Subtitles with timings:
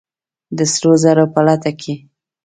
[0.57, 1.93] د سرو زرو په لټه کې!